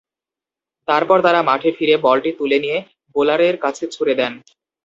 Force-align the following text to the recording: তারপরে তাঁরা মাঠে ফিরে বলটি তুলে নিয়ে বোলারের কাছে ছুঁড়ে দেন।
তারপরে 0.87 1.21
তাঁরা 1.23 1.41
মাঠে 1.49 1.69
ফিরে 1.77 1.95
বলটি 2.05 2.31
তুলে 2.39 2.57
নিয়ে 2.63 2.77
বোলারের 3.15 3.55
কাছে 3.63 3.83
ছুঁড়ে 3.93 4.13
দেন। 4.19 4.33